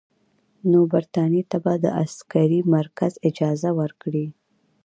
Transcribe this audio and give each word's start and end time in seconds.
نو 0.71 0.79
برټانیې 0.91 1.43
ته 1.51 1.57
به 1.63 1.73
د 1.83 1.85
عسکري 2.01 2.59
مرکز 2.75 3.13
اجازه 3.29 3.69
ورکړي. 3.79 4.27